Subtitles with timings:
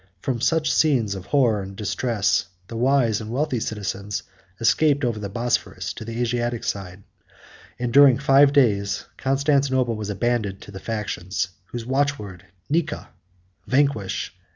[0.19, 4.23] From such scenes of horror and distress, the wise and wealthy citizens
[4.59, 7.03] escaped over the Bosphorus to the Asiatic side;
[7.77, 13.09] and during five days Constantinople was abandoned to the factions, whose watchword, Nika,
[13.67, 14.33] vanquish!